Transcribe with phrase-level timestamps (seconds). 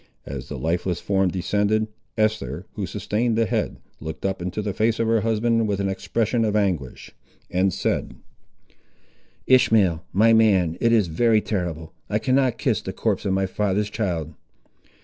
[0.25, 4.99] As the lifeless form descended, Esther, who sustained the head, looked up into the face
[4.99, 7.11] of her husband with an expression of anguish,
[7.51, 8.15] and said—
[9.45, 11.93] "Ishmael, my man, it is very terrible!
[12.09, 14.33] I cannot kiss the corpse of my father's child!"